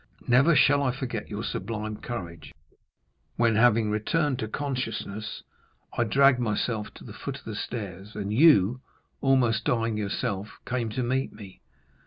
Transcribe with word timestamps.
Never 0.27 0.55
shall 0.55 0.81
I 0.81 0.89
forget 0.89 1.29
your 1.29 1.43
sublime 1.43 1.97
courage, 1.97 2.55
when, 3.35 3.55
having 3.55 3.91
returned 3.91 4.39
to 4.39 4.47
consciousness, 4.47 5.43
I 5.95 6.05
dragged 6.05 6.39
myself 6.39 6.91
to 6.95 7.03
the 7.03 7.13
foot 7.13 7.37
of 7.37 7.45
the 7.45 7.53
stairs, 7.53 8.15
and 8.15 8.33
you, 8.33 8.81
almost 9.21 9.63
dying 9.63 9.97
yourself, 9.97 10.57
came 10.65 10.89
to 10.89 11.03
meet 11.03 11.31
me. 11.33 11.61